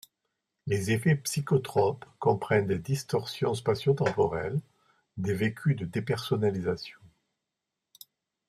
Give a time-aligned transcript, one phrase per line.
[0.65, 4.59] Les effets psychotropes comprennent des distorsions spatio-temporelles,
[5.17, 6.97] des vécus de dépersonnalisation.